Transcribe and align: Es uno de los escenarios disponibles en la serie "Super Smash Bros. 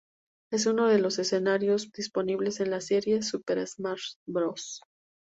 Es 0.51 0.65
uno 0.65 0.87
de 0.87 0.97
los 0.97 1.19
escenarios 1.19 1.91
disponibles 1.91 2.59
en 2.59 2.71
la 2.71 2.81
serie 2.81 3.21
"Super 3.21 3.67
Smash 3.67 4.13
Bros. 4.27 4.81